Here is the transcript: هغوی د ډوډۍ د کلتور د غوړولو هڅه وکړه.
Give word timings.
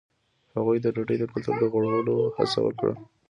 هغوی 0.55 0.77
د 0.81 0.87
ډوډۍ 0.95 1.17
د 1.19 1.23
کلتور 1.31 1.55
د 1.59 1.63
غوړولو 1.71 2.15
هڅه 2.37 2.59
وکړه. 2.63 2.93